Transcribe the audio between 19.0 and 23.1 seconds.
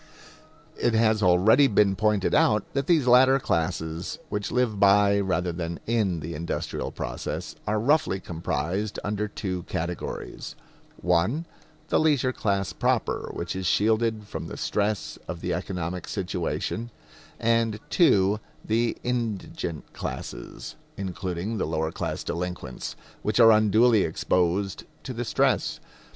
indigent classes, including the lower class delinquents,